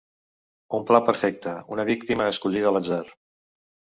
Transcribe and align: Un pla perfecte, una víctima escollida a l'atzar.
Un 0.77 0.85
pla 0.91 1.01
perfecte, 1.09 1.53
una 1.75 1.85
víctima 1.91 2.29
escollida 2.31 2.71
a 2.73 2.75
l'atzar. 2.79 3.01